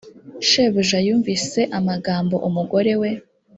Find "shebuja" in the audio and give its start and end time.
0.47-0.97